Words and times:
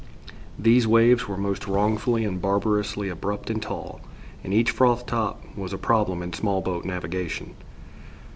These 0.57 0.87
waves 0.87 1.27
were 1.27 1.37
most 1.37 1.67
wrongfully 1.67 2.25
and 2.25 2.41
barbarously 2.41 3.07
abrupt 3.09 3.51
and 3.51 3.61
tall, 3.61 4.01
and 4.43 4.51
each 4.51 4.71
froth 4.71 5.05
top 5.05 5.43
was 5.55 5.73
a 5.73 5.77
problem 5.77 6.23
in 6.23 6.33
small 6.33 6.59
boat 6.59 6.85
navigation. 6.85 7.53